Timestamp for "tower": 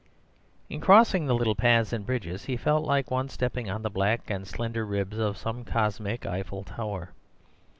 6.63-7.11